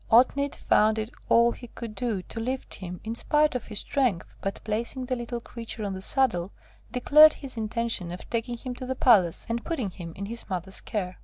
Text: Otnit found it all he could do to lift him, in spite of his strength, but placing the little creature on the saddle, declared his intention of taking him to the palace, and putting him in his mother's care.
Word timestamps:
Otnit 0.11 0.55
found 0.55 0.97
it 0.97 1.11
all 1.29 1.51
he 1.51 1.67
could 1.67 1.93
do 1.93 2.23
to 2.23 2.39
lift 2.39 2.73
him, 2.73 2.99
in 3.03 3.13
spite 3.13 3.53
of 3.53 3.67
his 3.67 3.77
strength, 3.81 4.33
but 4.41 4.59
placing 4.63 5.05
the 5.05 5.15
little 5.15 5.39
creature 5.39 5.83
on 5.85 5.93
the 5.93 6.01
saddle, 6.01 6.51
declared 6.91 7.33
his 7.33 7.55
intention 7.55 8.11
of 8.11 8.27
taking 8.27 8.57
him 8.57 8.73
to 8.73 8.87
the 8.87 8.95
palace, 8.95 9.45
and 9.47 9.63
putting 9.63 9.91
him 9.91 10.11
in 10.15 10.25
his 10.25 10.49
mother's 10.49 10.81
care. 10.81 11.19